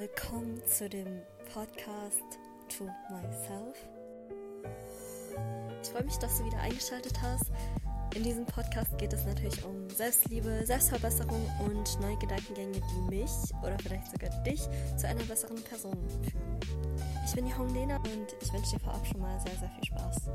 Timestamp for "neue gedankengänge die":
12.00-13.14